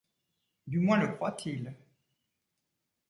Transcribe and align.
Du 0.65 0.79
moins 0.79 0.97
le 0.97 1.09
croit-il. 1.09 1.75